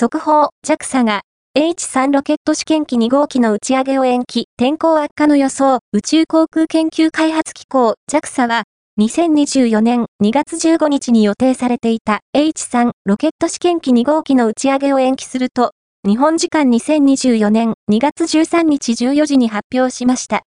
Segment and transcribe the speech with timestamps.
[0.00, 1.20] 速報、JAXA が
[1.54, 7.96] H3 ロケット試験機2号機の打ち上げを延期、天候悪化の予想、宇宙航空研究開発機構。
[8.10, 8.62] JAXA は、
[8.98, 12.20] 2024年2月15日に予定されていた。
[12.34, 15.72] H3 ロケット試験機2号機の打ち上げを延期すると、
[16.08, 20.44] 日本時間2024年2月13日14時に発表しました。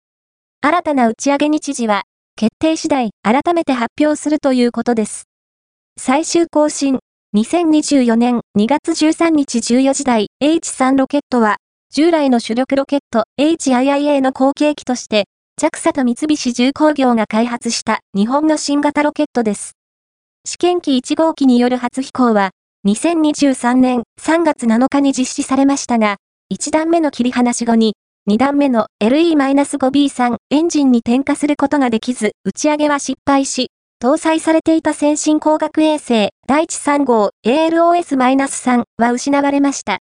[0.59, 2.03] 新たな打ち上げ日時は、
[2.35, 5.23] 決定次第改めて発表するということです。
[5.97, 6.99] 最終更新、
[7.37, 11.57] 2024年2月13日14時台 H3 ロケットは、
[11.93, 15.25] 従来の主力ロケット HIIA の後継機として、
[15.61, 19.73] JAXA と三菱重工業が開発した日本の新型ロケットです。
[20.45, 22.49] 試験機1号機による初飛行は、
[22.87, 26.15] 2023年3月7日に実施されましたが、
[26.51, 27.93] 1段目の切り離し後に、
[28.27, 40.01] 2段目の LE-5B3 エンジンに点火することができず、打ち上げは失敗し、搭載されていた先進工学衛星、第地3号 ALOS-3 は失われました。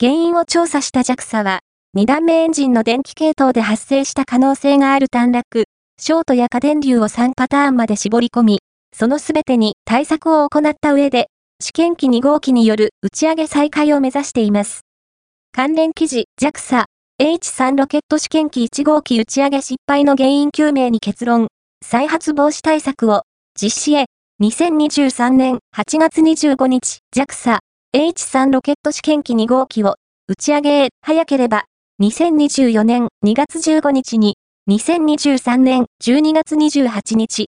[0.00, 1.60] 原因を調査した JAXA は、
[1.94, 5.64] 2段目エンジンの電気系統で発生した可能性がある短絡、
[6.00, 8.60] ショートや過電流を3パターンまで絞り込み、
[8.96, 11.26] そのすべてに対策を行った上で、
[11.62, 14.80] 試験機2号機による打ち上げ再開を目指しています。
[15.52, 16.84] 関連記事、JAXA、
[17.20, 21.48] H3 ロケット試験機1号機打ち上げ失敗の原因究明に結論、
[21.90, 23.22] 再発防止対策を
[23.60, 24.04] 実施へ、
[24.40, 27.58] 2023年8月25日 JAXA
[27.96, 29.96] H3 ロケット試験機2号機を
[30.28, 30.88] 打ち上げへ。
[31.02, 31.64] 早ければ
[32.00, 34.36] 2024年2月15日に
[34.70, 37.38] 2023年12月28日